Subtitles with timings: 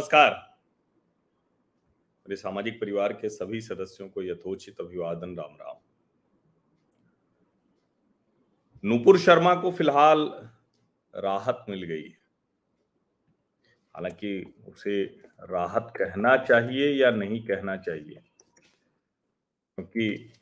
[0.00, 0.58] नमस्कार।
[2.20, 5.76] मेरे सामाजिक परिवार के सभी सदस्यों को यथोचित अभिवादन, राम राम।
[8.84, 10.50] नूपुर शर्मा को फ़िलहाल
[11.16, 12.08] राहत मिल गई।
[13.94, 15.04] हालाँकि उसे
[15.40, 18.22] राहत कहना चाहिए या नहीं कहना चाहिए?
[19.74, 20.32] क्योंकि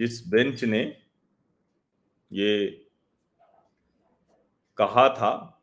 [0.00, 1.02] इस बेंच ने
[2.32, 2.86] ये
[4.76, 5.54] कहा था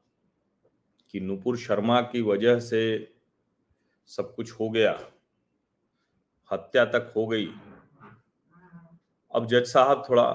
[1.15, 2.81] कि नुपुर शर्मा की वजह से
[4.05, 4.91] सब कुछ हो गया,
[6.51, 7.45] हत्या तक हो गई।
[9.31, 10.25] अब जज साहब थोड़ा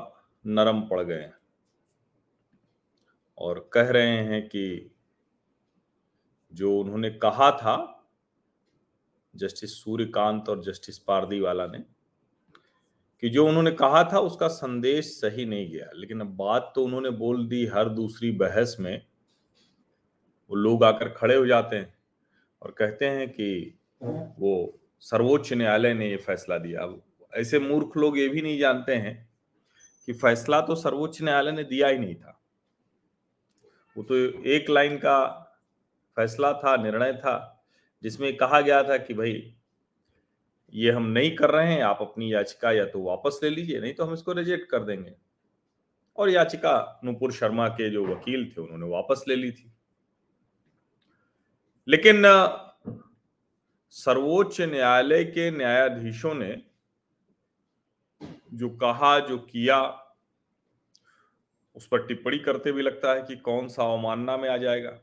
[0.47, 1.31] नरम पड़ गए
[3.39, 4.95] और कह रहे हैं कि
[6.53, 7.77] जो उन्होंने कहा था,
[9.35, 11.79] जस्टिस सूर्यकांत और जस्टिस पारदीवाला ने,
[13.23, 17.11] कि जो उन्होंने कहा था उसका संदेश सही नहीं गया। लेकिन अब बात तो उन्होंने
[17.11, 19.10] बोल दी हर दूसरी बहस में
[20.51, 21.95] वो लोग आकर खड़े हो जाते हैं
[22.63, 23.79] और कहते हैं कि
[24.39, 27.03] वो सर्वोच्च न्यायालय ने ये फैसला दिया। अब
[27.35, 29.31] ऐसे मूर्ख लोग ये भी नहीं जानते हैं
[30.07, 32.41] कि फैसला तो सर्वोच्च न्यायालय ने दिया ही नहीं था।
[33.97, 35.47] वो तो एक लाइन का
[36.17, 37.65] फैसला था, निर्णय था,
[38.03, 39.55] जिसमें कहा गया था कि भाई,
[40.75, 43.95] ये हम नहीं कर रहे हैं, आप अपनी याचिका या तो वापस ले लीजिए, नहीं
[43.95, 45.15] तो हम इसको रिजेक्ट कर देंगे।
[46.17, 49.73] और याचिका नुपुर शर्मा के जो वकील थे, उन्होंने वापस ले ली थी।
[51.89, 52.23] लेकिन
[53.95, 56.63] सर्वोच्च न्यायालय के न्यायाधीशों ने
[58.55, 59.81] जो कहा, जो किया,
[61.77, 64.99] उस पर टिप्पणी करते भी लगता है कि कौन सा अवमानना में आ जाएगा।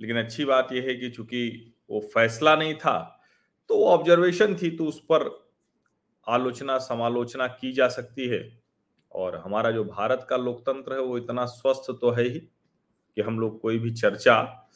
[0.00, 2.98] लेकिन अच्छी बात यह है कि चूँकि वो फैसला नहीं था
[3.70, 5.24] तो वो ऑब्जर्वेशन थी तो उस पर
[6.26, 8.40] आलोचना, समालोचना की जा सकती है।
[9.12, 13.38] और हमारा जो भारत का लोकतंत्र है, वो इतना स्वस्थ तो है ही कि हम
[13.40, 14.67] लोग कोई भी चर्चा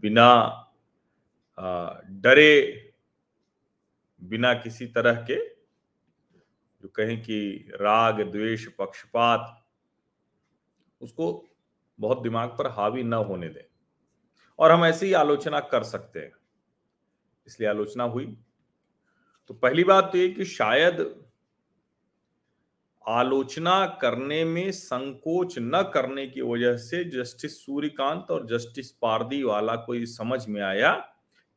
[0.00, 0.62] बिना
[2.10, 2.82] डरे,
[4.22, 5.48] बिना किसी तरह के,
[6.82, 9.66] जो कहें कि राग, द्वेष, पक्षपात,
[11.00, 11.46] उसको
[12.00, 13.64] बहुत दिमाग पर हावी न होने दें।
[14.58, 16.32] और हम ऐसी ही आलोचना कर सकते हैं।
[17.46, 18.38] इसलिए आलोचना हुई।
[19.48, 21.25] तो पहली बात तो ये कि शायद
[23.08, 29.76] आलोचना करने में संकोच न करने की वजह से जस्टिस सूर्यकांत और जस्टिस पारदी वाला
[29.76, 30.92] को समझ में आया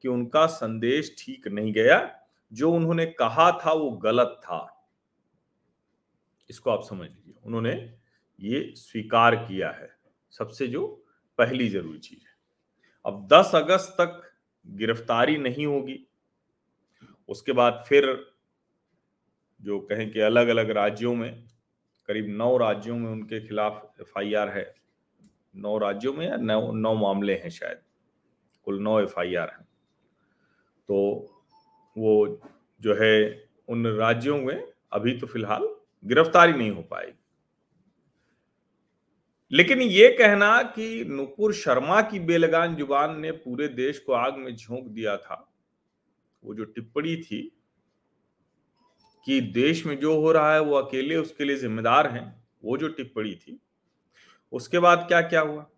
[0.01, 2.19] कि उनका संदेश ठीक नहीं गया।
[2.53, 4.89] जो उन्होंने कहा था वो गलत था।
[6.49, 7.97] इसको आप समझ लीजिए। उन्होंने
[8.39, 9.89] ये स्वीकार किया है।
[10.31, 11.05] सबसे जो
[11.37, 12.33] पहली ज़रूरी चीज़ है।
[13.05, 14.31] अब 10 अगस्त तक
[14.67, 16.07] गिरफ्तारी नहीं होगी।
[17.29, 18.31] उसके बाद फिर
[19.61, 21.43] जो कहें कि अलग अलग राज्यों में,
[22.07, 24.73] करीब नौ राज्यों में उनके खिलाफ एफआईआर है।
[25.55, 27.77] नौ राज्यों में या नौ नौ मामले हैं शायद?
[28.63, 29.67] कुल नौ एफ़ एफआईआर हैं।
[30.89, 30.97] तो
[31.97, 32.41] वो
[32.81, 35.67] जो है, उन राज्यों में अभी तो फ़िलहाल
[36.05, 37.13] गिरफ्तारी नहीं हो पाएगी
[39.51, 44.55] लेकिन ये कहना कि नुपुर शर्मा की बेलगान ज़ुबान ने पूरे देश को आग में
[44.55, 45.53] झोंक दिया था,
[46.43, 47.58] वो जो टिप्पणी थी
[49.25, 52.87] कि देश में जो हो रहा है वो अकेले उसके लिए जिम्मेदार हैं, वो जो
[52.87, 53.61] टिप्पणी थी।
[54.51, 55.69] उसके बाद क्या क्या हुआ?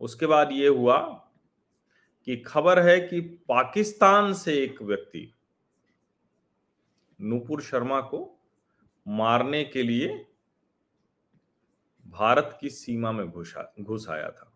[0.00, 0.98] उसके बाद ये हुआ
[2.24, 5.34] कि खबर है कि पाकिस्तान से एक व्यक्ति
[7.20, 8.44] नूपुर शर्मा को
[9.08, 10.26] मारने के लिए
[12.06, 14.52] भारत की सीमा में घुसा, घुस आया था।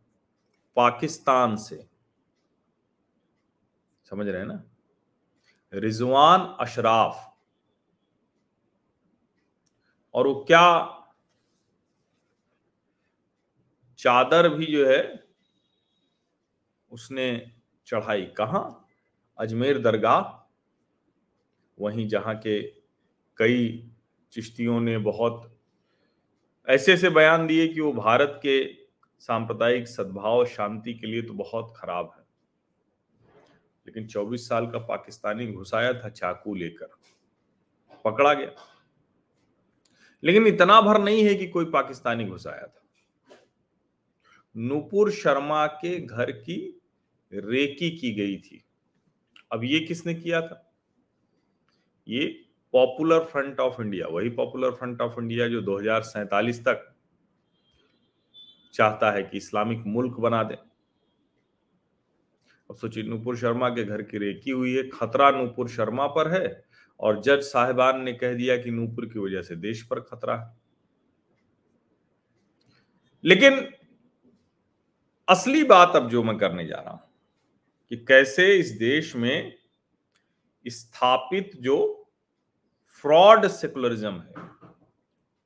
[0.77, 1.89] पाकिस्तान से।
[4.11, 4.65] समझ रहे हैं ना?
[5.75, 7.32] रिजवान अशराफ
[10.15, 10.99] और वो क्या
[13.99, 15.25] चादर भी जो है
[16.91, 17.53] उसने
[17.87, 18.89] चढ़ाई। कहा?
[19.39, 20.43] अजमेर दरगाह।
[21.81, 22.63] वहीं जहाँ के
[23.37, 23.91] कई
[24.33, 25.59] चिश्तियों ने बहुत
[26.69, 28.75] ऐसे ऐसे बयान दिए कि वो भारत के
[29.21, 32.23] सांप्रदायिक सद्भाव शांति के लिए तो बहुत खराब है।
[33.87, 36.91] लेकिन 24 साल का पाकिस्तानी घुसाया था चाकू लेकर।
[38.05, 38.72] पकड़ा गया।
[40.25, 42.83] लेकिन इतना भर नहीं है कि कोई पाकिस्तानी घुस आया था।
[44.57, 46.81] नूपुर शर्मा के घर की
[47.33, 48.65] रेकी की गई थी।
[49.53, 50.75] अब ये किसने किया था?
[52.09, 55.81] ये पॉपुलर फ्रंट ऑफ़ इंडिया, वही पॉपुलर फ्रंट ऑफ़ इंडिया जो दो
[56.53, 56.95] तक
[58.75, 60.55] चाहता है कि इस्लामिक मुल्क बना दे।
[62.71, 66.65] अब सोचिए, नूपुर शर्मा के घर की रेकी हुई है, खतरा नूपुर शर्मा पर है
[67.03, 70.57] और जज साहिबान ने कह दिया कि नूपुर की वजह से देश पर खतरा है।
[73.25, 73.59] लेकिन
[75.29, 77.01] असली बात अब जो मैं करने जा रहा हूँ,
[77.91, 79.55] कि कैसे इस देश में
[80.67, 81.79] स्थापित जो
[83.03, 84.35] फ्रॉड सेकुलरिज्म है,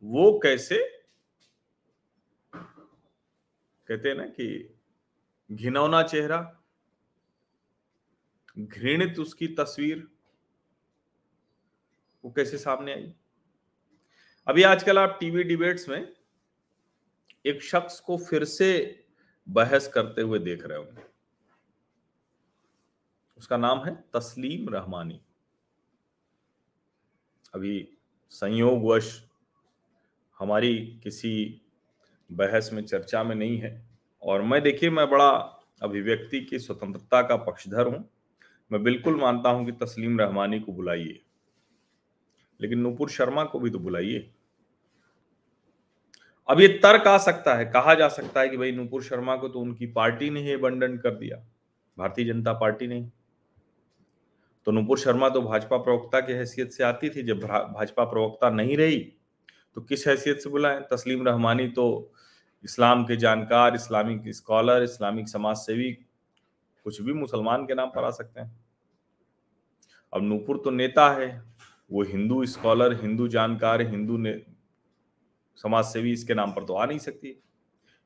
[0.03, 0.79] वो कैसे,
[3.89, 4.77] कहते हैं ना कि
[5.51, 6.41] घिनौना चेहरा,
[8.59, 10.07] घृणित उसकी तस्वीर
[12.27, 13.13] वो कैसे सामने आई?
[14.47, 16.13] अभी आजकल आप टीवी डिबेट्स में
[17.47, 18.69] एक शख्स को फिर से
[19.49, 21.03] बहस करते हुए देख रहे होंगे।
[23.39, 25.21] उसका नाम है तस्लीम रहमानी।
[27.55, 27.99] अभी
[28.31, 29.31] संयोगवश
[30.39, 31.63] हमारी किसी
[32.33, 33.89] बहस में चर्चा में नहीं है
[34.23, 35.31] और मैं देखिए, मैं बड़ा
[35.83, 38.11] अभिव्यक्ति की स्वतंत्रता का पक्षधर हूँ।
[38.73, 41.23] मैं बिल्कुल मानता हूँ कि तस्लीम रहमानी को बुलाइए।
[42.61, 44.31] लेकिन नूपुर शर्मा को भी तो बुलाइए।
[46.49, 49.49] अब ये तर्क आ सकता है, कहा जा सकता है कि भाई नूपुर शर्मा को
[49.49, 51.37] तो उनकी पार्टी ने ही बंडन कर दिया,
[51.97, 53.01] भारतीय जनता पार्टी ने।
[54.67, 58.77] तो नूपुर शर्मा तो भाजपा प्रवक्ता की हैसियत से आती थी, जब भाजपा प्रवक्ता नहीं
[58.77, 58.99] रही
[59.77, 60.81] तो किस हैसियत से बुलाएँ?
[60.91, 62.13] तस्लीम रहमानी तो
[62.65, 65.91] इस्लाम के जानकार, इस्लामिक स्कॉलर इस्लामिक समाज सेवी
[66.87, 68.59] कुछ भी मुसलमान के नाम पर आ सकते हैं।
[70.13, 71.29] अब नूपुर तो नेता है
[71.91, 74.43] वो हिंदू स्कॉलर हिंदू जानकार, हिंदू ने
[75.57, 77.29] समाज सेवी इसके नाम पर तो आ नहीं सकती।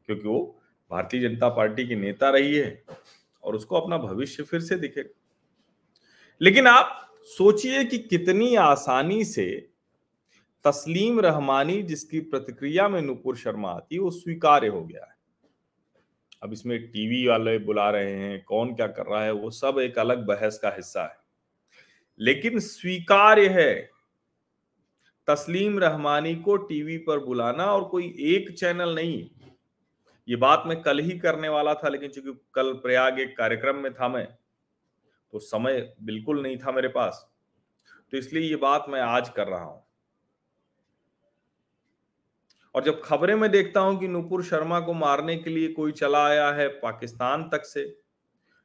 [0.07, 0.61] क्योंकि वो
[0.91, 2.85] भारतीय जनता पार्टी की नेता रही है
[3.45, 5.05] और उसको अपना भविष्य फिर से दिखे।
[6.41, 9.71] लेकिन आप सोचिए कि कितनी आसानी से
[10.65, 15.15] तस्लीम रहमानी जिसकी प्रतिक्रिया में नुपुर शर्मा आती वो स्वीकार्य हो गया है।
[16.43, 19.99] अब इसमें टीवी वाले बुला रहे हैं, कौन क्या कर रहा है, वो सब एक
[19.99, 21.20] अलग बहस का हिस्सा है।
[22.21, 23.75] लेकिन स्वीकार्य है।
[25.29, 29.29] तस्लीम रहमानी को टीवी पर बुलाना और कोई एक चैनल नहीं।
[30.29, 33.93] ये बात मैं कल ही करने वाला था, लेकिन चूँकि कल प्रयाग एक कार्यक्रम में
[33.95, 34.27] था मैं
[35.33, 37.27] तो समय बिल्कुल नहीं था मेरे पास।
[38.13, 39.83] तो इसलिए ये बात मैं आज कर रहा हूँ।
[42.75, 46.25] और जब खबरें में देखता हूँ कि नुपुर शर्मा को मारने के लिए कोई चला
[46.27, 47.85] आया है पाकिस्तान तक से,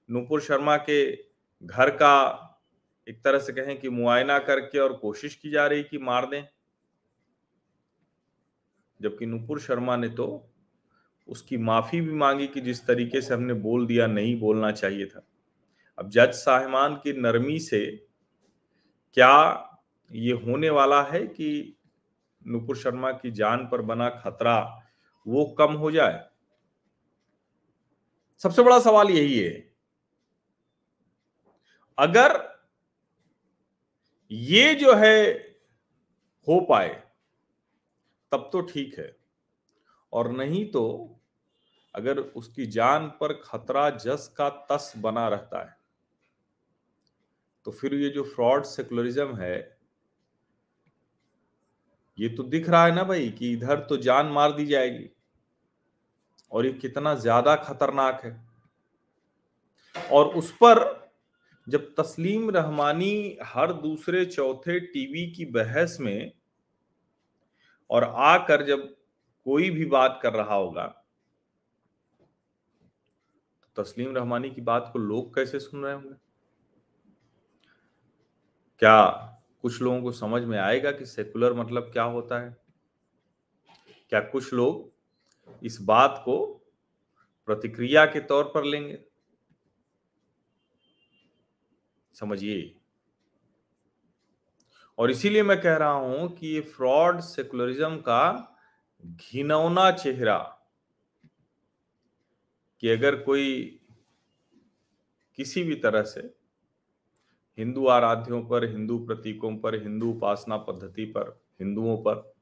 [0.09, 0.99] नुपुर शर्मा के
[1.63, 2.51] घर का
[3.07, 6.47] एक तरह से कहें कि मुआयना करके और कोशिश की जा रही कि मार दें।
[9.01, 10.51] जबकि नुपुर शर्मा ने तो
[11.27, 15.27] उसकी माफ़ी भी मांगी कि जिस तरीके से हमने बोल दिया, नहीं बोलना चाहिए था।
[15.99, 18.07] अब जज साहिमान की नरमी से
[19.13, 19.71] क्या
[20.11, 21.77] ये होने वाला है कि
[22.47, 24.83] नुपुर शर्मा की जान पर बना खतरा
[25.27, 26.29] वो कम हो जाए?
[28.37, 29.73] सबसे बड़ा सवाल यही है।
[31.97, 32.54] अगर
[34.35, 35.31] ये जो है
[36.47, 36.89] हो पाए,
[38.31, 39.15] तब तो ठीक है।
[40.13, 40.83] और नहीं तो
[41.95, 45.77] अगर उसकी जान पर खतरा जस का तस बना रहता है
[47.65, 49.77] तो फिर ये जो फ्रॉड सेकुलरिज्म है,
[52.17, 55.09] ये तो दिख रहा है ना भाई कि इधर तो जान मार दी जाएगी,
[56.51, 58.33] और ये कितना ज़्यादा खतरनाक है।
[59.95, 60.83] और उस पर
[61.69, 66.31] जब तस्लीम रहमानी हर दूसरे चौथे टीवी की बहस में
[67.89, 68.95] और आकर जब
[69.45, 70.85] कोई भी बात कर रहा होगा
[73.63, 76.15] तो तस्लीम रहमानी की बात को लोग कैसे सुन रहे होंगे?
[78.79, 79.11] क्या
[79.61, 82.57] कुछ लोगों को समझ में आएगा कि सेकुलर मतलब क्या होता है?
[84.09, 84.93] क्या कुछ लोग
[85.63, 86.45] इस बात को
[87.45, 89.14] प्रतिक्रिया के तौर पर लेंगे?
[92.15, 92.73] समझिए।
[94.97, 98.51] और इसीलिए मैं कह रहा हूँ कि ये फ्रॉड सेकुलरिज्म का
[99.03, 100.37] घिनौना चेहरा
[102.83, 103.79] कि अगर कोई
[105.37, 106.21] किसी भी तरह से
[107.57, 112.33] हिंदू आराध्यों पर, हिंदू प्रतीकों पर, हिंदू उपासना पद्धति पर, हिंदुओं पर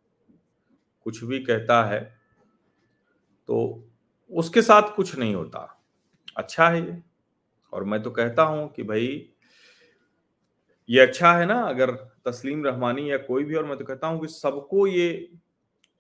[1.06, 2.00] कुछ भी कहता है
[3.50, 3.88] तो
[4.32, 5.60] उसके साथ कुछ नहीं होता।
[6.38, 7.02] अच्छा है ये।
[7.74, 9.33] और मैं तो कहता हूँ कि भाई
[10.90, 11.92] ये अच्छा है ना, अगर
[12.26, 15.30] तस्लीम रहमानी या कोई भी, और मैं तो कहता हूँ कि सबको ये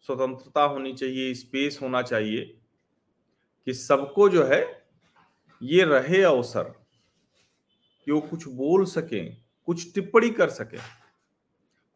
[0.01, 2.41] स्वतंत्रता होनी चाहिए, स्पेस होना चाहिए
[3.67, 4.61] कि सबको जो है
[5.61, 6.63] ये रहे अवसर,
[8.07, 9.37] कि वो कुछ बोल सकें,
[9.67, 10.79] कुछ टिप्पणी कर सकें,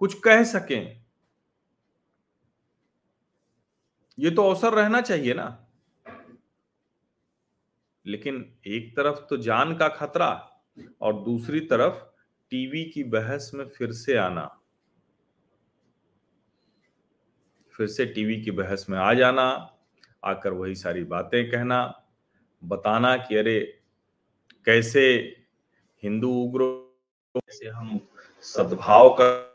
[0.01, 1.03] कुछ कह सकें।
[4.17, 5.47] ये तो अवसर रहना चाहिए ना।
[8.05, 8.35] लेकिन
[8.67, 10.29] एक तरफ़ तो जान का खतरा
[11.01, 12.03] और दूसरी तरफ़
[12.51, 14.59] टीवी की बहस में फिर से आना।
[17.71, 19.77] फिर से टीवी की बहस में आ जाना,
[20.23, 22.03] आकर वही सारी बातें कहना,
[22.63, 23.81] बताना कि अरे,
[24.65, 25.35] कैसे
[26.03, 26.59] हिंदू उग्र
[27.39, 27.99] कैसे हम
[28.41, 29.47] सद्भाव कर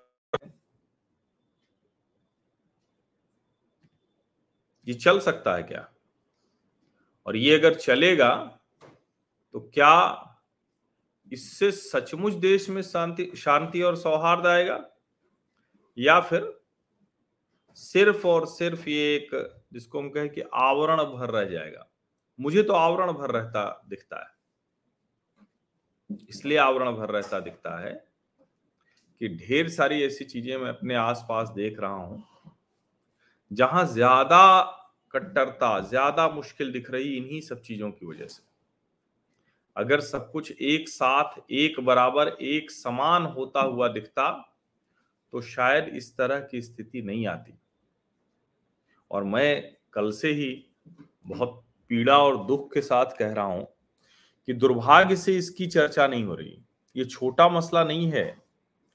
[4.89, 5.89] ये चल सकता है क्या?
[7.27, 8.59] और ये अगर चलेगा
[9.53, 10.29] तो क्या
[11.33, 14.79] इससे सचमुच देश में शांति शांति और सौहार्द आएगा?
[15.97, 16.53] या फिर
[17.77, 19.31] सिर्फ़ और सिर्फ़ ये एक,
[19.73, 21.89] जिसको हम कहें कि आवरण भर रह जाएगा?
[22.39, 24.31] मुझे तो आवरण भर रहता दिखता है।
[26.29, 27.93] इसलिए आवरण भर रहता दिखता है
[29.21, 32.23] कि ढेर सारी ऐसी चीज़ें मैं अपने आसपास देख रहा हूँ,
[33.51, 34.61] जहाँ ज़्यादा
[35.15, 38.43] कट्टरता, ज़्यादा मुश्किल दिख रही इन्हीं सब चीज़ों की वजह से।
[39.77, 44.31] अगर सब कुछ एक साथ, एक बराबर, एक समान होता हुआ दिखता
[45.33, 47.59] तो शायद इस तरह की स्थिति नहीं आती।
[49.11, 50.67] और मैं कल से ही
[51.27, 53.67] बहुत पीड़ा और दुख के साथ कह रहा हूँ
[54.49, 56.59] कि दुर्भाग्य से इसकी चर्चा नहीं हो रही।
[56.97, 58.27] ये छोटा मसला नहीं है।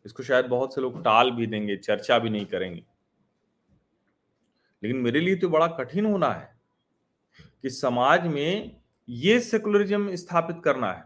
[0.05, 2.84] इसको शायद बहुत से लोग टाल भी देंगे, चर्चा भी नहीं करेंगे।
[4.84, 6.57] लेकिन मेरे लिए तो बड़ा कठिन होना है
[7.62, 11.04] कि समाज में ये सेकुलरिज्म स्थापित करना है।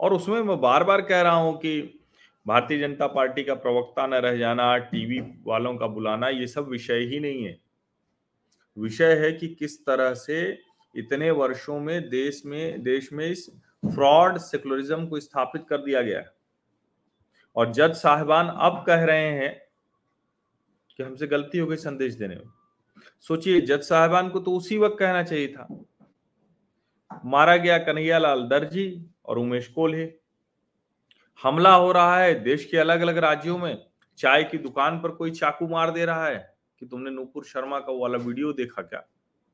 [0.00, 2.00] और उसमें मैं बार बार कह रहा हूँ कि
[2.46, 6.98] भारतीय जनता पार्टी का प्रवक्ता न रह जाना, टीवी वालों का बुलाना, ये सब विषय
[6.98, 7.60] ही नहीं है।
[8.78, 10.58] विषय है कि किस तरह से
[10.96, 13.50] इतने वर्षों में देश में देश में इस
[13.94, 16.32] फ्रॉड सेकुलरिज्म को स्थापित कर दिया गया है।
[17.56, 19.62] और जज साहिबान अब कह रहे हैं
[20.96, 22.57] कि हमसे गलती हो गई संदेश देने में।
[23.20, 25.66] सोचिए, जज साहबान को तो उसी वक्त कहना चाहिए था।
[27.24, 30.12] मारा गया कन्हैया लाल दर्जी और उमेश कोल्हे।
[31.40, 33.84] हमला हो रहा है देश के अलग अलग राज्यों में।
[34.18, 36.38] चाय की दुकान पर कोई चाकू मार दे रहा है
[36.80, 39.02] कि तुमने नूपुर शर्मा का वाला वीडियो देखा क्या?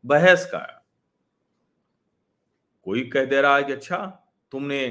[0.04, 0.58] बहस का
[2.86, 3.98] कोई कह दे रहा है कि अच्छा
[4.52, 4.86] तुमने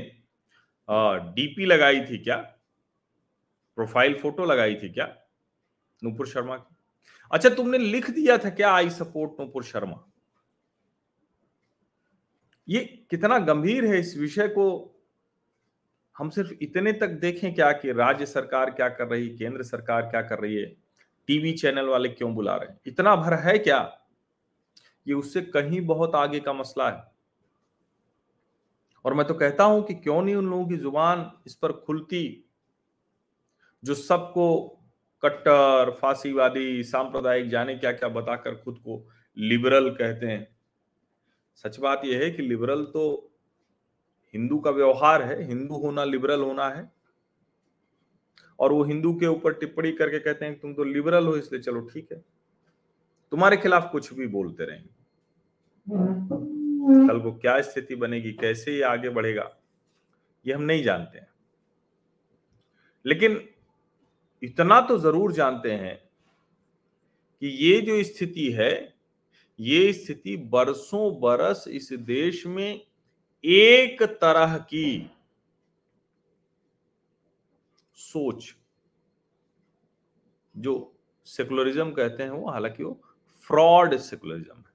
[0.90, 2.36] डीपी लगाई थी क्या?
[3.78, 5.06] प्रोफ़ाइल फ़ोटो लगाई थी क्या?
[6.02, 6.73] नूपुर शर्मा की?
[7.34, 10.04] अच्छा तुमने लिख दिया था क्या आई सपोर्ट नूपुर शर्मा?
[12.68, 14.66] ये कितना गंभीर है इस विषय को।
[16.16, 20.22] हम सिर्फ़ इतने तक देखें क्या कि राज्य सरकार क्या कर रही, केंद्र सरकार क्या
[20.22, 20.66] कर रही है,
[21.28, 22.80] टीवी चैनल वाले क्यों बुला रहे हैं?
[22.88, 23.80] इतना भर है क्या?
[25.08, 27.04] ये उससे कहीं बहुत आगे का मसला है।
[29.06, 32.46] और मैं तो कहता हूँ कि क्यों नहीं उन लोगों की ज़ुबान इस पर खुलती,
[33.84, 34.80] जो सबको
[35.24, 39.06] कट्टर, फांसीवादी, सांप्रदायिक जाने क्या क्या बताकर खुद को
[39.38, 40.48] लिबरल कहते हैं।
[41.66, 43.32] सच बात यह है कि लिबरल तो
[44.34, 46.92] हिंदू का व्यवहार है, हिंदू होना लिबरल होना है।
[48.60, 51.82] और वो हिंदू के ऊपर टिप्पणी करके कहते हैं, तुम तो लिबरल हो, इसलिए चलो
[51.84, 52.20] ठीक है।
[53.32, 54.90] तुम्हारे खिलाफ कुछ भी बोलते रहेंगे
[57.08, 59.50] कल को क्या स्थिति बनेगी, कैसे ये आगे बढ़ेगा,
[60.46, 61.28] ये हम नहीं जानते हैं।
[63.06, 63.38] लेकिन
[64.44, 65.96] इतना तो ज़रूर जानते हैं
[67.42, 68.94] कि ये जो स्थिति है,
[69.60, 72.82] ये स्थिति बरसों बरस इस देश में
[73.44, 75.10] एक तरह की
[77.98, 78.54] सोच
[80.56, 80.74] जो
[81.28, 83.00] सेकुलरिज्म कहते हैं वो, हालाँकि वो
[83.48, 84.72] फ्रॉड सेकुलरिज्म है।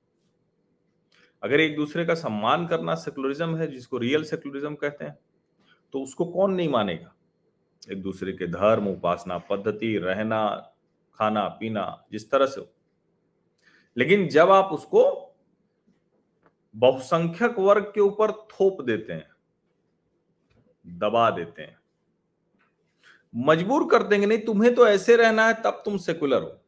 [1.42, 5.18] अगर एक दूसरे का सम्मान करना सेकुलरिज्म है, जिसको रियल सेकुलरिज्म कहते हैं
[5.94, 7.14] तो उसको कौन नहीं मानेगा?
[7.92, 10.72] एक दूसरे के धर्म, उपासना, पद्धति, रहना,
[11.14, 12.66] खाना, पीना, जिस तरह से हो।
[13.96, 15.34] लेकिन जब आप उसको
[16.76, 19.30] बहुसंख्यक वर्ग के ऊपर थोप देते हैं,
[20.86, 21.78] दबा देते हैं,
[23.36, 26.60] मजबूर कर देंगे नहीं, तुम्हें तो ऐसे रहना है, तब तुम सेकुलर हो।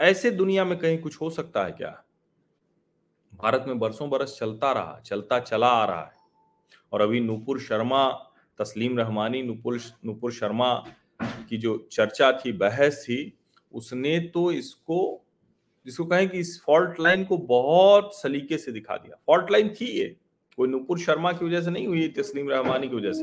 [0.00, 2.04] ऐसे दुनिया में कहीं कुछ हो सकता है क्या?
[3.34, 6.16] भारत में बरसों बरस चलता रहा, चलता चला आ रहा है।
[6.92, 8.27] और अभी नूपुर शर्मा
[8.58, 10.84] तस्लीम रहमानी नुपुर नूपुर शर्मा
[11.22, 13.38] की जो चर्चा थी, बहस थी,
[13.72, 15.24] उसने तो इसको,
[15.86, 19.86] जिसको कहें कि इस फॉल्ट लाइन को बहुत सलीके से दिखा दिया। फॉल्ट लाइन थी
[19.86, 20.16] ये,
[20.56, 23.22] कोई नुपुर शर्मा की वजह से नहीं हुई, तस्लीम रहमानी की वजह से।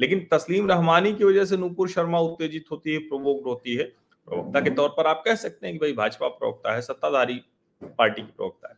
[0.00, 3.84] लेकिन तस्लीम रहमानी की वजह से नूपुर शर्मा उत्तेजित होती है, प्रोवोक्ड होती है।
[4.28, 7.40] प्रवक्ता के तौर पर आप कह सकते हैं कि भाई भाजपा प्रवक्ता है, सत्ताधारी
[7.84, 8.76] पार्टी की प्रवक्ता है।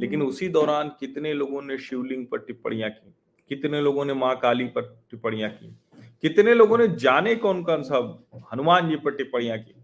[0.00, 3.14] लेकिन उसी दौरान कितने लोगों ने शिवलिंग पर टिप्पणियाँ की?
[3.50, 5.76] कितने लोगों ने माँ काली पर टिप्पणियाँ की?
[6.22, 9.74] कितने लोगों ने जाने कौन कौन सा हनुमान जी पर टिप्पणियाँ की?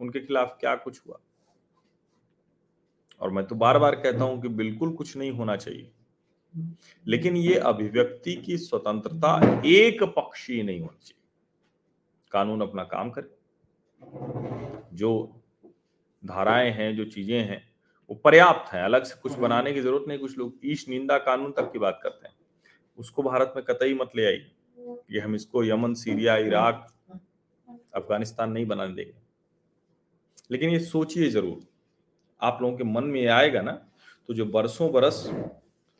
[0.00, 1.18] उनके खिलाफ क्या कुछ हुआ?
[3.20, 5.90] और मैं तो बार बार कहता हूँ कि बिल्कुल कुछ नहीं होना चाहिए।
[7.06, 11.24] लेकिन ये अभिव्यक्ति की स्वतंत्रता एक पक्षीय नहीं होनी चाहिए।
[12.32, 13.38] कानून अपना काम करे।
[14.96, 15.40] जो
[16.26, 17.72] धाराएँ हैं, जो चीज़ें हैं,
[18.10, 21.52] वो पर्याप्त है। अलग से कुछ बनाने की ज़रूरत नहीं। कुछ लोग ईश, निंदा, कानून
[21.52, 22.37] तक की बात करते हैं।
[22.98, 24.38] उसको भारत में कतई मत ले आई
[24.78, 26.86] कि हम इसको यमन सीरिया इराक
[27.94, 29.12] अफ़गानिस्तान नहीं बनाने देंगे।
[30.50, 31.60] लेकिन ये सोचिए ज़रूर
[32.40, 33.72] आप लोगों के मन में आएगा ना
[34.28, 35.24] तो जो बरसों बरस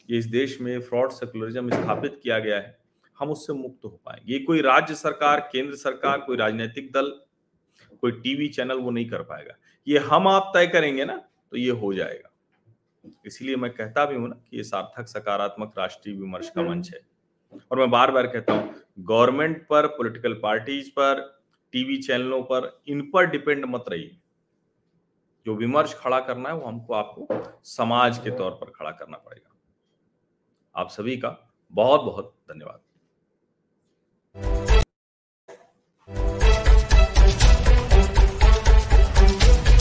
[0.08, 2.76] ये इस देश में फ्रॉड सेकुलरिज्म स्थापित किया गया है
[3.16, 7.10] हम उससे मुक्त हो पाएँगे। ये कोई राज्य सरकार केंद्र सरकार कोई राजनीतिक दल
[8.02, 9.54] कोई टीवी चैनल वो नहीं कर पाएगा।
[9.86, 11.16] ये हम आप तय करेंगे ना
[11.52, 12.30] तो ये हो जाएगा।
[13.26, 17.00] इसीलिए मैं कहता भी हूँ ना कि ये सार्थक सकारात्मक राष्ट्रीय विमर्श का मंच है।
[17.72, 21.20] और मैं बार बार कहता हूँ गवर्नमेंट पर पॉलिटिकल पार्टीज़ पर
[21.72, 24.16] टीवी चैनलों पर इन पर डिपेंड मत रहिए।
[25.46, 27.26] जो विमर्श खड़ा करना है वो हमको आपको
[27.66, 29.54] समाज के तौर पर खड़ा करना पड़ेगा।
[30.74, 31.36] आप सभी का
[31.72, 32.80] बहुत बहुत धन्यवाद।